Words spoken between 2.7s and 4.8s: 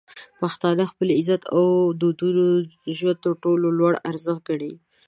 د ژوند تر ټولو لوړ ارزښت ګڼي.